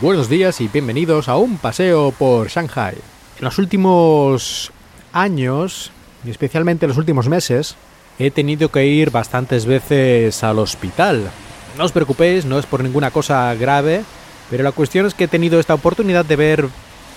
Buenos 0.00 0.28
días 0.28 0.60
y 0.60 0.68
bienvenidos 0.68 1.28
a 1.28 1.36
un 1.36 1.58
paseo 1.58 2.12
por 2.12 2.48
Shanghai. 2.48 2.94
En 3.38 3.44
los 3.44 3.58
últimos 3.58 4.70
años, 5.12 5.90
y 6.24 6.30
especialmente 6.30 6.86
en 6.86 6.90
los 6.90 6.98
últimos 6.98 7.28
meses, 7.28 7.76
he 8.18 8.30
tenido 8.30 8.70
que 8.70 8.86
ir 8.86 9.10
bastantes 9.10 9.66
veces 9.66 10.42
al 10.42 10.58
hospital. 10.58 11.30
No 11.76 11.84
os 11.84 11.92
preocupéis, 11.92 12.44
no 12.44 12.58
es 12.58 12.66
por 12.66 12.82
ninguna 12.82 13.10
cosa 13.10 13.54
grave, 13.54 14.02
pero 14.50 14.64
la 14.64 14.72
cuestión 14.72 15.06
es 15.06 15.14
que 15.14 15.24
he 15.24 15.28
tenido 15.28 15.60
esta 15.60 15.74
oportunidad 15.74 16.24
de 16.24 16.36
ver 16.36 16.68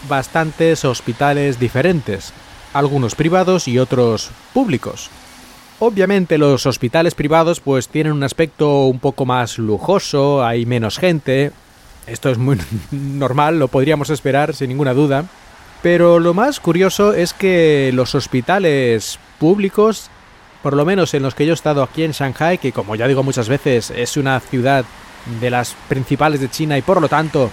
bastantes 0.07 0.85
hospitales 0.85 1.59
diferentes, 1.59 2.34
algunos 2.73 3.16
privados 3.16 3.67
y 3.67 3.79
otros 3.79 4.29
públicos. 4.53 5.09
Obviamente 5.79 6.38
los 6.38 6.67
hospitales 6.67 7.15
privados 7.15 7.59
pues 7.59 7.88
tienen 7.88 8.13
un 8.13 8.23
aspecto 8.23 8.85
un 8.85 8.99
poco 8.99 9.26
más 9.26 9.57
lujoso, 9.57 10.45
hay 10.45 10.68
menos 10.68 10.99
gente. 10.99 11.52
Esto 12.05 12.29
es 12.29 12.38
muy 12.38 12.59
normal, 12.91 13.57
lo 13.57 13.68
podríamos 13.68 14.12
esperar 14.12 14.54
sin 14.54 14.70
ninguna 14.70 14.93
duda. 14.93 15.26
Pero 15.81 16.20
lo 16.20 16.35
más 16.35 16.59
curioso 16.59 17.13
es 17.13 17.34
que 17.34 17.90
los 17.95 18.13
hospitales 18.13 19.18
públicos, 19.40 20.12
por 20.61 20.75
lo 20.75 20.85
menos 20.85 21.13
en 21.13 21.23
los 21.23 21.35
que 21.35 21.45
yo 21.45 21.53
he 21.53 21.55
estado 21.55 21.83
aquí 21.83 22.03
en 22.03 22.11
Shanghai, 22.11 22.57
que 22.57 22.71
como 22.71 22.95
ya 22.95 23.07
digo 23.07 23.23
muchas 23.23 23.49
veces 23.49 23.91
es 23.91 24.17
una 24.17 24.39
ciudad 24.39 24.85
de 25.39 25.49
las 25.49 25.75
principales 25.87 26.41
de 26.41 26.49
China 26.49 26.77
y 26.77 26.81
por 26.81 27.01
lo 27.01 27.07
tanto 27.07 27.49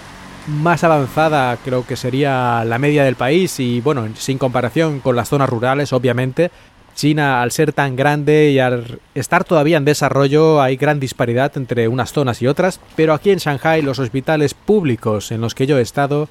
más 0.47 0.83
avanzada 0.83 1.59
creo 1.63 1.87
que 1.87 1.97
sería 1.97 2.65
la 2.65 2.79
media 2.79 3.05
del 3.05 3.17
país. 3.17 3.61
Y 3.61 3.81
bueno, 3.81 4.09
sin 4.17 4.39
comparación 4.39 5.01
con 5.01 5.17
las 5.17 5.29
zonas 5.29 5.49
rurales 5.49 5.93
obviamente, 5.93 6.51
China, 6.95 7.43
al 7.43 7.53
ser 7.53 7.73
tan 7.73 7.95
grande 7.95 8.51
y 8.51 8.59
al 8.59 9.01
estar 9.15 9.45
todavía 9.45 9.77
en 9.77 9.85
desarrollo, 9.85 10.61
hay 10.61 10.77
gran 10.77 10.99
disparidad 10.99 11.57
entre 11.57 11.87
unas 11.87 12.13
zonas 12.13 12.43
y 12.43 12.49
otras, 12.49 12.81
pero 12.97 13.15
aquí 13.15 13.31
en 13.31 13.39
Shanghai 13.39 13.83
los 13.83 14.01
hospitales 14.01 14.55
públicos 14.55 15.31
en 15.31 15.41
los 15.41 15.55
que 15.55 15.67
yo 15.67 15.79
he 15.79 15.83
estado 15.83 16.29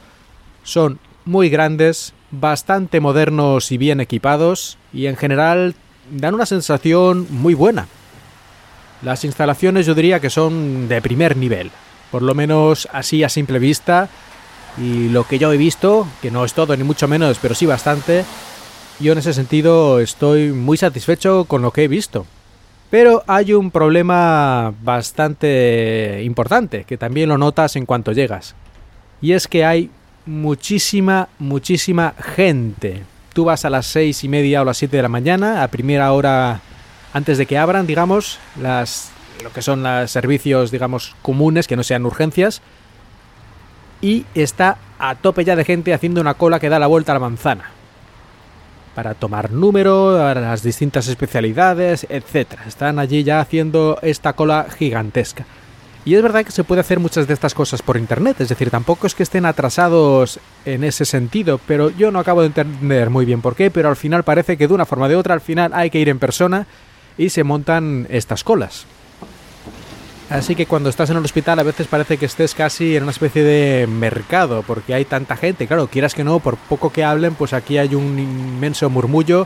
son 0.64 1.00
muy 1.23 1.50
grandes, 1.50 2.14
bastante 2.31 3.00
modernos 3.00 3.72
y 3.72 3.78
bien 3.78 4.02
equipados, 4.02 4.78
y 4.91 5.06
en 5.06 5.16
general 5.16 5.75
dan 6.11 6.36
una 6.36 6.45
sensación 6.45 7.27
muy 7.30 7.53
buena. 7.53 7.88
Las 9.02 9.23
instalaciones 9.23 9.86
yo 9.86 9.94
diría 9.94 10.19
que 10.19 10.30
son 10.30 10.88
de 10.88 11.02
primer 11.02 11.38
nivel, 11.38 11.72
por 12.11 12.22
lo 12.22 12.33
menos 12.33 12.88
así 12.91 13.23
a 13.23 13.30
simple 13.30 13.59
vista, 13.59 14.09
y 14.78 15.09
lo 15.09 15.25
que 15.25 15.39
yo 15.39 15.52
he 15.52 15.58
visto, 15.58 16.08
que 16.22 16.31
no 16.31 16.45
es 16.45 16.53
todo 16.53 16.75
ni 16.75 16.83
mucho 16.83 17.08
menos, 17.08 17.38
pero 17.41 17.55
sí 17.55 17.66
bastante, 17.66 18.25
yo 19.00 19.11
en 19.11 19.19
ese 19.19 19.33
sentido 19.33 20.00
estoy 20.00 20.52
muy 20.52 20.78
satisfecho 20.78 21.45
con 21.45 21.61
lo 21.61 21.72
que 21.72 21.83
he 21.83 21.88
visto. 21.88 22.25
Pero 22.89 23.23
hay 23.28 23.53
un 23.53 23.69
problema 23.69 24.73
bastante 24.81 26.22
importante, 26.23 26.85
que 26.85 26.97
también 26.97 27.30
lo 27.30 27.38
notas 27.38 27.75
en 27.75 27.85
cuanto 27.85 28.13
llegas. 28.13 28.55
Y 29.22 29.33
es 29.33 29.47
que 29.47 29.66
hay 29.66 29.89
muchísima, 30.25 31.28
muchísima 31.38 32.13
gente. 32.35 33.03
Tú 33.38 33.46
vas 33.46 33.66
a 33.66 33.70
las 33.70 33.86
seis 33.86 34.24
y 34.24 34.30
media 34.30 34.64
o 34.64 34.66
las 34.66 34.78
7 34.78 34.98
de 34.98 35.04
la 35.04 35.10
mañana, 35.10 35.62
a 35.62 35.68
primera 35.68 36.12
hora 36.12 36.60
antes 37.14 37.38
de 37.38 37.46
que 37.46 37.60
abran, 37.60 37.86
digamos, 37.86 38.40
las 38.60 39.12
lo 39.44 39.54
que 39.54 39.62
son 39.62 39.84
los 39.84 40.10
servicios, 40.10 40.72
digamos, 40.72 41.16
comunes, 41.22 41.68
que 41.68 41.76
no 41.76 41.84
sean 41.84 42.08
urgencias. 42.08 42.64
Y 44.02 44.26
está 44.34 44.80
a 44.98 45.14
tope 45.14 45.46
ya 45.46 45.56
de 45.56 45.66
gente 45.66 45.94
haciendo 45.94 46.20
una 46.20 46.34
cola 46.34 46.60
que 46.60 46.68
da 46.68 46.80
la 46.80 46.88
vuelta 46.88 47.12
a 47.12 47.14
la 47.14 47.20
manzana 47.20 47.66
para 48.96 49.14
tomar 49.14 49.52
número, 49.52 50.20
a 50.26 50.34
las 50.34 50.64
distintas 50.64 51.08
especialidades, 51.08 52.08
etcétera. 52.09 52.64
Están 52.66 52.97
allí 52.97 53.24
ya 53.24 53.40
haciendo 53.40 54.00
esta 54.02 54.34
cola 54.34 54.66
gigantesca. 54.80 55.46
Y 56.07 56.16
es 56.16 56.23
verdad 56.23 56.45
que 56.45 56.53
se 56.53 56.63
puede 56.63 56.79
hacer 56.79 57.01
muchas 57.01 57.28
de 57.28 57.34
estas 57.34 57.53
cosas 57.53 57.81
por 57.81 57.97
internet, 57.97 58.40
es 58.40 58.47
decir, 58.47 58.69
tampoco 58.69 59.07
es 59.07 59.13
que 59.13 59.23
estén 59.23 59.45
atrasados 59.45 60.40
en 60.63 60.85
ese 60.85 61.03
sentido, 61.03 61.59
pero 61.68 61.90
yo 61.90 62.12
no 62.12 62.19
acabo 62.19 62.40
de 62.40 62.47
entender 62.47 63.09
muy 63.09 63.25
bien 63.25 63.41
por 63.41 63.57
qué, 63.57 63.72
pero 63.72 63.90
al 63.90 63.97
final 63.97 64.23
parece 64.23 64.56
que 64.56 64.69
de 64.69 64.73
una 64.73 64.85
forma 64.85 65.07
o 65.07 65.09
de 65.09 65.17
otra 65.17 65.34
al 65.34 65.41
final 65.41 65.73
hay 65.73 65.90
que 65.90 66.00
ir 66.00 66.07
en 66.07 66.17
persona 66.17 66.66
y 67.17 67.29
se 67.29 67.44
montan 67.44 68.07
estas 68.09 68.46
colas. 68.46 68.85
Así 70.29 70.56
que 70.56 70.66
cuando 70.66 70.88
estás 70.88 71.09
en 71.09 71.17
el 71.17 71.25
hospital 71.25 71.59
a 71.59 71.63
veces 71.63 71.88
parece 71.88 72.16
que 72.16 72.28
estés 72.28 72.56
casi 72.56 72.96
en 72.96 73.03
una 73.03 73.12
especie 73.12 73.44
de 73.44 73.85
mercado, 73.85 74.63
porque 74.66 74.94
hay 74.94 75.03
tanta 75.03 75.35
gente. 75.35 75.67
Claro, 75.67 75.88
quieras 75.88 76.13
que 76.13 76.23
no, 76.23 76.40
por 76.40 76.56
poco 76.56 76.90
que 76.90 77.03
hablen, 77.03 77.35
pues 77.35 77.51
aquí 77.51 77.78
hay 77.78 77.96
un 77.96 78.17
inmenso 78.17 78.90
murmullo 78.90 79.46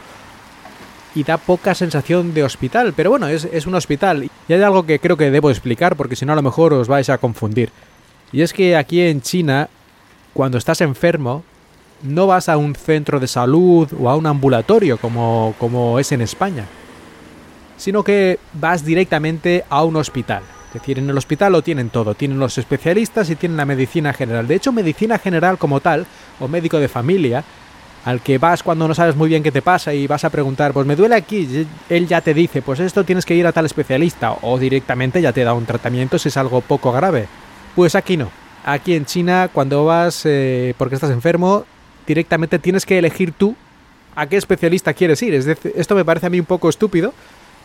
y 1.15 1.23
da 1.23 1.37
poca 1.37 1.75
sensación 1.75 2.33
de 2.33 2.43
hospital. 2.43 2.93
Pero 2.95 3.09
bueno, 3.09 3.27
es, 3.27 3.45
es 3.45 3.65
un 3.65 3.75
hospital. 3.75 4.29
Y 4.47 4.53
hay 4.53 4.61
algo 4.61 4.85
que 4.85 4.99
creo 4.99 5.17
que 5.17 5.31
debo 5.31 5.49
explicar, 5.49 5.95
porque 5.95 6.15
si 6.15 6.25
no 6.25 6.33
a 6.33 6.35
lo 6.35 6.41
mejor 6.41 6.73
os 6.73 6.87
vais 6.87 7.09
a 7.09 7.17
confundir. 7.17 7.71
Y 8.31 8.41
es 8.41 8.53
que 8.53 8.75
aquí 8.77 9.01
en 9.01 9.21
China, 9.21 9.69
cuando 10.33 10.57
estás 10.57 10.81
enfermo, 10.81 11.43
no 12.03 12.27
vas 12.27 12.49
a 12.49 12.57
un 12.57 12.75
centro 12.75 13.19
de 13.19 13.27
salud 13.27 13.87
o 13.99 14.09
a 14.09 14.15
un 14.15 14.25
ambulatorio 14.25 14.97
como, 14.97 15.53
como 15.59 15.99
es 15.99 16.11
en 16.11 16.21
España, 16.21 16.65
sino 17.77 18.03
que 18.03 18.39
vas 18.53 18.85
directamente 18.85 19.63
a 19.69 19.83
un 19.83 19.95
hospital. 19.95 20.43
Es 20.67 20.75
decir, 20.75 20.99
en 20.99 21.09
el 21.09 21.17
hospital 21.17 21.51
lo 21.51 21.61
tienen 21.61 21.89
todo, 21.89 22.15
tienen 22.15 22.39
los 22.39 22.57
especialistas 22.57 23.29
y 23.29 23.35
tienen 23.35 23.57
la 23.57 23.65
medicina 23.65 24.13
general. 24.13 24.47
De 24.47 24.55
hecho, 24.55 24.71
medicina 24.71 25.19
general 25.19 25.57
como 25.57 25.81
tal, 25.81 26.07
o 26.39 26.47
médico 26.47 26.79
de 26.79 26.87
familia, 26.87 27.43
al 28.05 28.21
que 28.21 28.37
vas 28.37 28.63
cuando 28.63 28.87
no 28.87 28.95
sabes 28.95 29.15
muy 29.15 29.29
bien 29.29 29.43
qué 29.43 29.51
te 29.51 29.61
pasa 29.61 29.93
y 29.93 30.07
vas 30.07 30.23
a 30.23 30.29
preguntar, 30.29 30.73
pues 30.73 30.87
me 30.87 30.95
duele 30.95 31.15
aquí, 31.15 31.67
él 31.89 32.07
ya 32.07 32.21
te 32.21 32.33
dice, 32.33 32.61
pues 32.61 32.79
esto 32.79 33.03
tienes 33.03 33.25
que 33.25 33.35
ir 33.35 33.45
a 33.45 33.51
tal 33.51 33.65
especialista, 33.65 34.37
o 34.41 34.57
directamente 34.57 35.21
ya 35.21 35.33
te 35.33 35.43
da 35.43 35.53
un 35.53 35.65
tratamiento 35.65 36.17
si 36.17 36.29
es 36.29 36.37
algo 36.37 36.61
poco 36.61 36.91
grave. 36.91 37.27
Pues 37.75 37.95
aquí 37.95 38.17
no. 38.17 38.29
Aquí 38.65 38.95
en 38.95 39.05
China, 39.05 39.49
cuando 39.51 39.85
vas 39.85 40.21
eh, 40.25 40.73
porque 40.77 40.95
estás 40.95 41.11
enfermo, 41.11 41.65
directamente 42.05 42.59
tienes 42.59 42.85
que 42.85 42.97
elegir 42.97 43.31
tú 43.31 43.55
a 44.15 44.27
qué 44.27 44.37
especialista 44.37 44.93
quieres 44.93 45.21
ir. 45.21 45.33
Es 45.33 45.45
decir, 45.45 45.73
esto 45.75 45.95
me 45.95 46.05
parece 46.05 46.27
a 46.27 46.29
mí 46.29 46.39
un 46.39 46.45
poco 46.45 46.69
estúpido, 46.69 47.13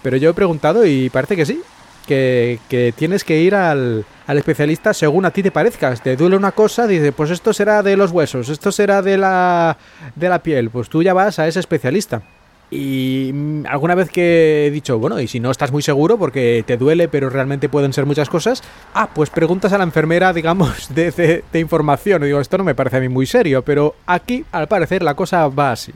pero 0.02 0.16
yo 0.16 0.30
he 0.30 0.34
preguntado 0.34 0.86
y 0.86 1.10
parece 1.10 1.36
que 1.36 1.44
sí 1.44 1.62
que, 2.06 2.94
tienes 2.96 3.24
que 3.24 3.40
ir 3.40 3.54
al, 3.54 4.04
al, 4.26 4.38
especialista 4.38 4.94
según 4.94 5.24
a 5.24 5.30
ti 5.30 5.42
te 5.42 5.50
parezca. 5.50 5.94
Te 5.96 6.16
duele 6.16 6.36
una 6.36 6.52
cosa, 6.52 6.86
dice, 6.86 7.12
pues 7.12 7.30
esto 7.30 7.52
será 7.52 7.82
de 7.82 7.96
los 7.96 8.10
huesos, 8.12 8.48
esto 8.48 8.72
será 8.72 9.02
de 9.02 9.18
la, 9.18 9.76
de 10.14 10.28
la 10.28 10.42
piel. 10.42 10.70
Pues 10.70 10.88
tú 10.88 11.02
ya 11.02 11.12
vas 11.12 11.38
a 11.38 11.46
ese 11.46 11.60
especialista. 11.60 12.22
Y 12.70 13.30
mm, 13.32 13.66
alguna 13.68 13.94
vez 13.94 14.10
que 14.10 14.66
he 14.66 14.70
dicho, 14.70 14.98
bueno, 14.98 15.20
y 15.20 15.28
si 15.28 15.38
no 15.38 15.50
estás 15.50 15.70
muy 15.70 15.82
seguro 15.82 16.18
porque 16.18 16.64
te 16.66 16.76
duele, 16.76 17.08
pero 17.08 17.30
realmente 17.30 17.68
pueden 17.68 17.92
ser 17.92 18.06
muchas 18.06 18.28
cosas, 18.28 18.62
ah, 18.94 19.08
pues 19.14 19.30
preguntas 19.30 19.72
a 19.72 19.78
la 19.78 19.84
enfermera, 19.84 20.32
digamos, 20.32 20.88
de, 20.94 21.10
de, 21.10 21.44
de 21.52 21.60
información. 21.60 22.22
Y 22.22 22.26
digo, 22.26 22.40
esto 22.40 22.58
no 22.58 22.64
me 22.64 22.74
parece 22.74 22.96
a 22.96 23.00
mí 23.00 23.08
muy 23.08 23.26
serio, 23.26 23.62
pero 23.62 23.94
aquí, 24.06 24.44
al 24.52 24.68
parecer, 24.68 25.02
la 25.02 25.14
cosa 25.14 25.46
va 25.48 25.72
así. 25.72 25.92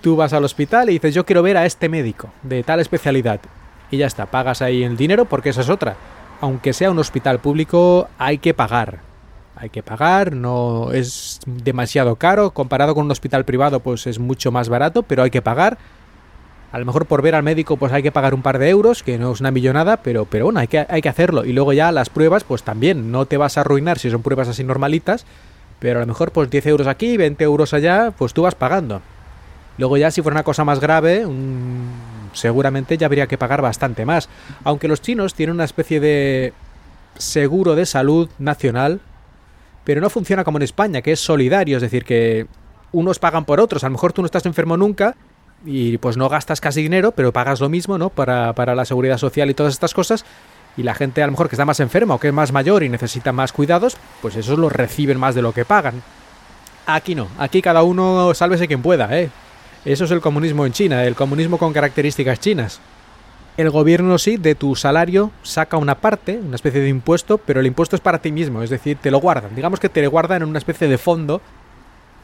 Tú 0.00 0.16
vas 0.16 0.32
al 0.32 0.44
hospital 0.44 0.90
y 0.90 0.94
dices, 0.94 1.14
yo 1.14 1.24
quiero 1.24 1.42
ver 1.42 1.56
a 1.56 1.64
este 1.64 1.88
médico 1.88 2.32
de 2.42 2.64
tal 2.64 2.80
especialidad 2.80 3.40
y 3.92 3.98
ya 3.98 4.06
está, 4.06 4.26
pagas 4.26 4.62
ahí 4.62 4.82
el 4.82 4.96
dinero 4.96 5.26
porque 5.26 5.50
esa 5.50 5.60
es 5.60 5.68
otra. 5.68 5.96
Aunque 6.40 6.72
sea 6.72 6.90
un 6.90 6.98
hospital 6.98 7.38
público, 7.38 8.08
hay 8.18 8.38
que 8.38 8.54
pagar. 8.54 9.00
Hay 9.54 9.68
que 9.68 9.82
pagar, 9.82 10.34
no 10.34 10.90
es 10.92 11.40
demasiado 11.46 12.16
caro. 12.16 12.52
Comparado 12.52 12.94
con 12.94 13.04
un 13.04 13.10
hospital 13.10 13.44
privado, 13.44 13.80
pues 13.80 14.06
es 14.06 14.18
mucho 14.18 14.50
más 14.50 14.70
barato, 14.70 15.02
pero 15.02 15.22
hay 15.22 15.30
que 15.30 15.42
pagar. 15.42 15.76
A 16.72 16.78
lo 16.78 16.86
mejor 16.86 17.04
por 17.04 17.20
ver 17.20 17.34
al 17.34 17.42
médico, 17.42 17.76
pues 17.76 17.92
hay 17.92 18.02
que 18.02 18.10
pagar 18.10 18.32
un 18.32 18.40
par 18.40 18.58
de 18.58 18.70
euros, 18.70 19.02
que 19.02 19.18
no 19.18 19.30
es 19.30 19.40
una 19.40 19.50
millonada, 19.50 19.98
pero, 19.98 20.24
pero 20.24 20.46
bueno, 20.46 20.58
hay 20.58 20.68
que, 20.68 20.86
hay 20.88 21.02
que 21.02 21.10
hacerlo. 21.10 21.44
Y 21.44 21.52
luego 21.52 21.74
ya 21.74 21.92
las 21.92 22.08
pruebas, 22.08 22.44
pues 22.44 22.62
también, 22.62 23.12
no 23.12 23.26
te 23.26 23.36
vas 23.36 23.58
a 23.58 23.60
arruinar 23.60 23.98
si 23.98 24.10
son 24.10 24.22
pruebas 24.22 24.48
así 24.48 24.64
normalitas, 24.64 25.26
pero 25.80 25.98
a 25.98 26.00
lo 26.00 26.06
mejor 26.06 26.32
pues 26.32 26.48
10 26.48 26.66
euros 26.66 26.86
aquí, 26.86 27.18
20 27.18 27.44
euros 27.44 27.74
allá, 27.74 28.10
pues 28.16 28.32
tú 28.32 28.40
vas 28.40 28.54
pagando. 28.54 29.02
Luego 29.76 29.98
ya 29.98 30.10
si 30.10 30.22
fuera 30.22 30.36
una 30.36 30.44
cosa 30.44 30.64
más 30.64 30.80
grave, 30.80 31.26
un 31.26 32.11
seguramente 32.32 32.96
ya 32.98 33.06
habría 33.06 33.26
que 33.26 33.38
pagar 33.38 33.62
bastante 33.62 34.04
más. 34.04 34.28
Aunque 34.64 34.88
los 34.88 35.00
chinos 35.00 35.34
tienen 35.34 35.54
una 35.54 35.64
especie 35.64 36.00
de 36.00 36.52
seguro 37.16 37.74
de 37.74 37.86
salud 37.86 38.28
nacional, 38.38 39.00
pero 39.84 40.00
no 40.00 40.10
funciona 40.10 40.44
como 40.44 40.58
en 40.58 40.62
España, 40.62 41.02
que 41.02 41.12
es 41.12 41.20
solidario, 41.20 41.76
es 41.76 41.82
decir, 41.82 42.04
que 42.04 42.46
unos 42.92 43.18
pagan 43.18 43.44
por 43.44 43.60
otros. 43.60 43.84
A 43.84 43.88
lo 43.88 43.92
mejor 43.92 44.12
tú 44.12 44.22
no 44.22 44.26
estás 44.26 44.46
enfermo 44.46 44.76
nunca 44.76 45.16
y 45.64 45.98
pues 45.98 46.16
no 46.16 46.28
gastas 46.28 46.60
casi 46.60 46.82
dinero, 46.82 47.12
pero 47.12 47.32
pagas 47.32 47.60
lo 47.60 47.68
mismo, 47.68 47.98
¿no? 47.98 48.10
Para, 48.10 48.52
para 48.52 48.74
la 48.74 48.84
seguridad 48.84 49.18
social 49.18 49.50
y 49.50 49.54
todas 49.54 49.72
estas 49.72 49.94
cosas. 49.94 50.24
Y 50.76 50.84
la 50.84 50.94
gente 50.94 51.22
a 51.22 51.26
lo 51.26 51.32
mejor 51.32 51.48
que 51.48 51.54
está 51.54 51.64
más 51.64 51.80
enferma 51.80 52.14
o 52.14 52.20
que 52.20 52.28
es 52.28 52.34
más 52.34 52.52
mayor 52.52 52.82
y 52.82 52.88
necesita 52.88 53.32
más 53.32 53.52
cuidados, 53.52 53.96
pues 54.22 54.36
esos 54.36 54.58
los 54.58 54.72
reciben 54.72 55.18
más 55.18 55.34
de 55.34 55.42
lo 55.42 55.52
que 55.52 55.64
pagan. 55.64 56.02
Aquí 56.86 57.14
no, 57.14 57.28
aquí 57.38 57.62
cada 57.62 57.82
uno 57.82 58.34
sálvese 58.34 58.66
quien 58.66 58.82
pueda, 58.82 59.16
¿eh? 59.18 59.30
Eso 59.84 60.04
es 60.04 60.10
el 60.12 60.20
comunismo 60.20 60.64
en 60.64 60.72
China, 60.72 61.04
el 61.04 61.16
comunismo 61.16 61.58
con 61.58 61.72
características 61.72 62.38
chinas. 62.38 62.80
el 63.56 63.68
gobierno 63.68 64.16
sí 64.16 64.38
de 64.38 64.54
tu 64.54 64.76
salario 64.76 65.30
saca 65.42 65.76
una 65.76 65.96
parte, 65.96 66.38
una 66.38 66.54
especie 66.56 66.80
de 66.80 66.88
impuesto, 66.88 67.36
pero 67.38 67.60
el 67.60 67.66
impuesto 67.66 67.96
es 67.96 68.00
para 68.00 68.18
ti 68.18 68.32
mismo, 68.32 68.62
es 68.62 68.70
decir, 68.70 68.96
te 69.00 69.10
lo 69.10 69.18
guardan. 69.20 69.54
Digamos 69.54 69.78
que 69.80 69.88
te 69.88 70.00
lo 70.02 70.10
guardan 70.10 70.42
en 70.42 70.48
una 70.48 70.58
especie 70.58 70.88
de 70.88 70.96
fondo 70.98 71.42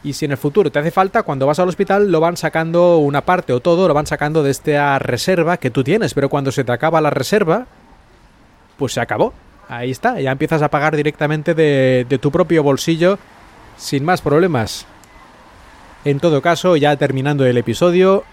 y 0.02 0.12
si 0.12 0.24
en 0.24 0.30
el 0.30 0.38
futuro 0.38 0.70
te 0.70 0.78
hace 0.78 0.90
falta, 0.90 1.24
cuando 1.24 1.46
vas 1.46 1.58
al 1.58 1.68
hospital 1.68 2.10
lo 2.10 2.20
van 2.20 2.36
sacando 2.36 2.98
una 2.98 3.22
parte 3.22 3.52
o 3.52 3.60
todo, 3.60 3.88
lo 3.88 3.94
van 3.94 4.06
sacando 4.06 4.42
de 4.42 4.52
esta 4.52 4.98
reserva 5.00 5.56
que 5.56 5.70
tú 5.70 5.82
tienes, 5.84 6.14
pero 6.14 6.28
cuando 6.28 6.52
se 6.52 6.64
te 6.64 6.72
acaba 6.72 7.00
la 7.00 7.10
reserva, 7.10 7.66
pues 8.78 8.92
se 8.92 9.00
acabó. 9.00 9.34
Ahí 9.68 9.90
está, 9.90 10.20
ya 10.20 10.30
empiezas 10.30 10.62
a 10.62 10.70
pagar 10.70 10.96
directamente 10.96 11.54
de, 11.54 12.06
de 12.08 12.18
tu 12.18 12.30
propio 12.30 12.62
bolsillo 12.62 13.18
sin 13.76 14.04
más 14.04 14.22
problemas. 14.22 14.86
En 16.08 16.20
todo 16.20 16.40
caso, 16.40 16.74
ya 16.78 16.96
terminando 16.96 17.44
el 17.44 17.58
episodio, 17.58 18.24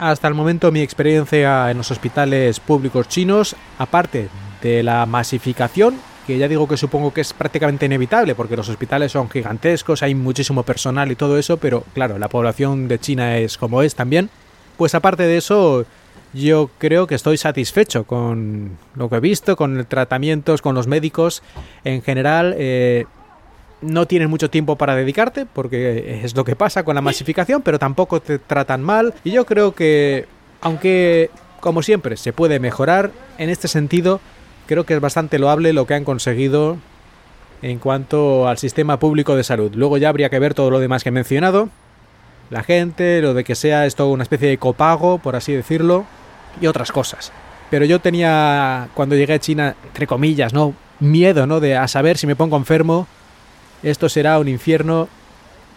hasta 0.00 0.26
el 0.26 0.34
momento 0.34 0.72
mi 0.72 0.80
experiencia 0.80 1.70
en 1.70 1.76
los 1.76 1.92
hospitales 1.92 2.58
públicos 2.58 3.06
chinos, 3.06 3.54
aparte 3.78 4.28
de 4.60 4.82
la 4.82 5.06
masificación, 5.06 5.94
que 6.26 6.38
ya 6.38 6.48
digo 6.48 6.66
que 6.66 6.76
supongo 6.76 7.14
que 7.14 7.20
es 7.20 7.34
prácticamente 7.34 7.86
inevitable 7.86 8.34
porque 8.34 8.56
los 8.56 8.68
hospitales 8.68 9.12
son 9.12 9.30
gigantescos, 9.30 10.02
hay 10.02 10.16
muchísimo 10.16 10.64
personal 10.64 11.12
y 11.12 11.14
todo 11.14 11.38
eso, 11.38 11.56
pero 11.56 11.84
claro, 11.94 12.18
la 12.18 12.28
población 12.28 12.88
de 12.88 12.98
China 12.98 13.38
es 13.38 13.58
como 13.58 13.82
es 13.82 13.94
también. 13.94 14.28
Pues 14.76 14.96
aparte 14.96 15.22
de 15.22 15.36
eso, 15.36 15.86
yo 16.34 16.68
creo 16.78 17.06
que 17.06 17.14
estoy 17.14 17.36
satisfecho 17.36 18.02
con 18.02 18.76
lo 18.96 19.08
que 19.08 19.16
he 19.18 19.20
visto, 19.20 19.54
con 19.54 19.84
tratamientos, 19.84 20.60
con 20.60 20.74
los 20.74 20.88
médicos. 20.88 21.44
En 21.84 22.02
general, 22.02 22.56
eh, 22.58 23.06
no 23.82 24.06
tienes 24.06 24.28
mucho 24.28 24.48
tiempo 24.48 24.76
para 24.76 24.94
dedicarte, 24.94 25.46
porque 25.46 26.22
es 26.24 26.34
lo 26.34 26.44
que 26.44 26.56
pasa 26.56 26.84
con 26.84 26.94
la 26.94 27.00
masificación, 27.00 27.62
pero 27.62 27.78
tampoco 27.78 28.20
te 28.20 28.38
tratan 28.38 28.82
mal. 28.82 29.12
Y 29.24 29.32
yo 29.32 29.44
creo 29.44 29.74
que, 29.74 30.26
aunque, 30.60 31.30
como 31.60 31.82
siempre, 31.82 32.16
se 32.16 32.32
puede 32.32 32.60
mejorar, 32.60 33.10
en 33.38 33.50
este 33.50 33.68
sentido, 33.68 34.20
creo 34.66 34.84
que 34.84 34.94
es 34.94 35.00
bastante 35.00 35.38
loable 35.38 35.72
lo 35.72 35.86
que 35.86 35.94
han 35.94 36.04
conseguido 36.04 36.78
en 37.60 37.78
cuanto 37.78 38.48
al 38.48 38.58
sistema 38.58 38.98
público 38.98 39.36
de 39.36 39.44
salud. 39.44 39.72
Luego 39.74 39.96
ya 39.96 40.08
habría 40.08 40.30
que 40.30 40.38
ver 40.38 40.54
todo 40.54 40.70
lo 40.70 40.80
demás 40.80 41.02
que 41.02 41.10
he 41.10 41.12
mencionado. 41.12 41.68
La 42.50 42.62
gente, 42.62 43.22
lo 43.22 43.34
de 43.34 43.44
que 43.44 43.54
sea 43.54 43.86
esto 43.86 44.08
una 44.08 44.24
especie 44.24 44.48
de 44.48 44.58
copago, 44.58 45.18
por 45.18 45.36
así 45.36 45.52
decirlo, 45.52 46.04
y 46.60 46.66
otras 46.66 46.92
cosas. 46.92 47.32
Pero 47.70 47.84
yo 47.84 48.00
tenía, 48.00 48.88
cuando 48.94 49.16
llegué 49.16 49.34
a 49.34 49.38
China, 49.38 49.74
entre 49.86 50.06
comillas, 50.06 50.52
¿no? 50.52 50.74
Miedo, 51.00 51.46
¿no? 51.46 51.60
De 51.60 51.76
a 51.76 51.88
saber 51.88 52.18
si 52.18 52.26
me 52.26 52.36
pongo 52.36 52.56
enfermo, 52.56 53.06
esto 53.82 54.08
será 54.08 54.38
un 54.38 54.48
infierno. 54.48 55.08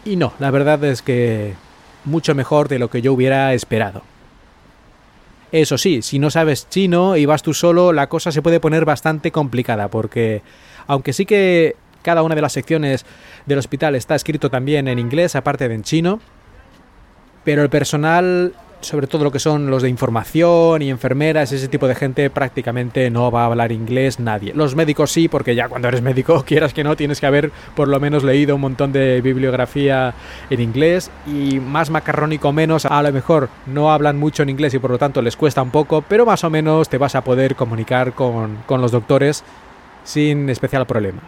Y 0.04 0.16
no, 0.16 0.34
la 0.40 0.52
verdad 0.52 0.84
es 0.84 1.02
que 1.02 1.54
mucho 2.06 2.36
mejor 2.36 2.68
de 2.68 2.80
lo 2.80 2.90
que 2.90 3.02
yo 3.02 3.14
hubiera 3.14 3.54
esperado. 3.54 4.04
Eso 5.52 5.78
sí, 5.78 6.02
si 6.02 6.20
no 6.20 6.30
sabes 6.30 6.68
chino 6.70 7.16
y 7.16 7.26
vas 7.26 7.42
tú 7.42 7.54
solo, 7.54 7.94
la 7.94 8.08
cosa 8.08 8.32
se 8.32 8.42
puede 8.42 8.60
poner 8.60 8.86
bastante 8.86 9.32
complicada, 9.32 9.88
porque 9.88 10.42
aunque 10.88 11.14
sí 11.14 11.26
que 11.26 11.76
cada 12.02 12.24
una 12.24 12.36
de 12.36 12.42
las 12.42 12.54
secciones 12.54 13.06
del 13.46 13.60
hospital 13.60 13.96
está 13.96 14.16
escrito 14.16 14.50
también 14.50 14.88
en 14.88 15.00
inglés, 15.00 15.36
aparte 15.36 15.68
de 15.68 15.76
en 15.76 15.84
chino, 15.84 16.20
pero 17.44 17.64
el 17.64 17.70
personal 17.70 18.54
sobre 18.82 19.08
todo 19.08 19.24
lo 19.24 19.32
que 19.32 19.40
son 19.40 19.70
los 19.70 19.82
de 19.82 19.90
información 19.90 20.82
y 20.82 20.90
enfermeras, 20.90 21.52
ese 21.52 21.68
tipo 21.68 21.88
de 21.88 21.96
gente 21.96 22.30
prácticamente 22.30 23.10
no 23.10 23.32
va 23.32 23.44
a 23.44 23.46
hablar 23.48 23.72
inglés 23.72 24.20
nadie. 24.20 24.54
Los 24.54 24.76
médicos 24.76 25.12
sí, 25.12 25.28
porque 25.28 25.56
ya 25.56 25.70
cuando 25.70 25.88
eres 25.88 26.02
médico, 26.02 26.44
quieras 26.48 26.74
que 26.74 26.84
no, 26.84 26.96
tienes 26.96 27.20
que 27.20 27.26
haber 27.26 27.52
por 27.76 27.88
lo 27.88 28.00
menos 28.00 28.24
leído 28.24 28.56
un 28.56 28.62
montón 28.62 28.92
de 28.92 29.22
bibliografía 29.22 30.14
en 30.50 30.62
inglés 30.62 31.12
y 31.26 31.60
más 31.60 31.90
macarrónico 31.90 32.52
menos, 32.52 32.86
a 32.86 33.02
lo 33.02 33.12
mejor 33.12 33.50
no 33.66 33.92
hablan 33.92 34.18
mucho 34.18 34.44
en 34.44 34.50
inglés 34.50 34.74
y 34.74 34.80
por 34.80 34.92
lo 34.92 34.98
tanto 34.98 35.22
les 35.22 35.36
cuesta 35.36 35.62
un 35.62 35.72
poco, 35.72 36.04
pero 36.08 36.26
más 36.26 36.44
o 36.44 36.50
menos 36.50 36.90
te 36.90 36.98
vas 36.98 37.16
a 37.16 37.24
poder 37.24 37.56
comunicar 37.56 38.14
con, 38.14 38.58
con 38.66 38.82
los 38.82 38.92
doctores 38.92 39.44
sin 40.04 40.50
especial 40.50 40.86
problema 40.86 41.22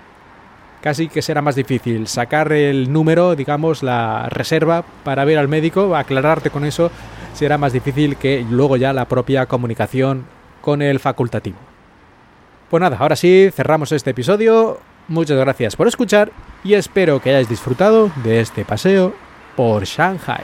casi 0.82 1.08
que 1.10 1.22
será 1.22 1.42
más 1.42 1.56
difícil 1.56 2.08
sacar 2.08 2.54
el 2.54 2.94
número, 2.94 3.36
digamos, 3.36 3.84
la 3.84 4.28
reserva 4.30 4.84
para 5.04 5.26
ver 5.26 5.38
al 5.38 5.48
médico, 5.48 5.96
aclararte 5.96 6.50
con 6.50 6.66
eso, 6.66 6.92
será 7.38 7.58
más 7.58 7.72
difícil 7.72 8.18
que 8.18 8.46
luego 8.50 8.78
ya 8.78 8.94
la 8.94 9.06
propia 9.06 9.46
comunicación 9.46 10.26
con 10.62 10.82
el 10.82 11.00
facultativo. 11.00 11.58
Pues 12.70 12.82
nada, 12.82 12.98
ahora 13.00 13.16
sí, 13.16 13.50
cerramos 13.54 13.92
este 13.92 14.10
episodio. 14.10 14.80
Muchas 15.08 15.38
gracias 15.38 15.76
por 15.76 15.88
escuchar 15.88 16.32
y 16.64 16.74
espero 16.74 17.22
que 17.22 17.30
hayáis 17.30 17.48
disfrutado 17.48 18.12
de 18.24 18.42
este 18.42 18.66
paseo 18.66 19.14
por 19.56 19.86
Shanghai. 19.86 20.44